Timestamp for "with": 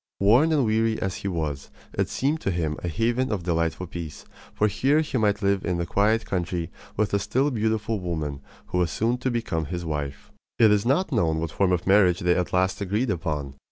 6.97-7.11